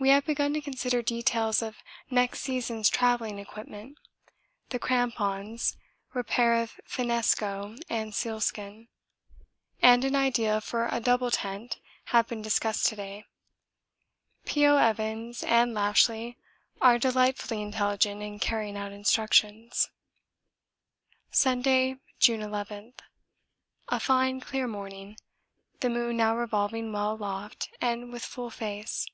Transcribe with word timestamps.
We 0.00 0.10
have 0.10 0.26
begun 0.26 0.54
to 0.54 0.60
consider 0.60 1.02
details 1.02 1.60
of 1.60 1.82
next 2.08 2.42
season's 2.42 2.88
travelling 2.88 3.40
equipment. 3.40 3.98
The 4.68 4.78
crampons, 4.78 5.76
repair 6.14 6.62
of 6.62 6.78
finnesko 6.88 7.76
with 7.90 8.14
sealskin, 8.14 8.86
and 9.82 10.04
an 10.04 10.14
idea 10.14 10.60
for 10.60 10.86
a 10.86 11.00
double 11.00 11.32
tent 11.32 11.80
have 12.04 12.28
been 12.28 12.42
discussed 12.42 12.86
to 12.86 12.94
day. 12.94 13.24
P.O. 14.44 14.76
Evans 14.76 15.42
and 15.42 15.74
Lashly 15.74 16.36
are 16.80 17.00
delightfully 17.00 17.60
intelligent 17.60 18.22
in 18.22 18.38
carrying 18.38 18.76
out 18.76 18.92
instructions. 18.92 19.90
Sunday, 21.32 21.96
June 22.20 22.42
11. 22.42 22.94
A 23.88 23.98
fine 23.98 24.38
clear 24.38 24.68
morning, 24.68 25.16
the 25.80 25.90
moon 25.90 26.18
now 26.18 26.36
revolving 26.36 26.92
well 26.92 27.14
aloft 27.14 27.68
and 27.80 28.12
with 28.12 28.24
full 28.24 28.48
face. 28.50 29.04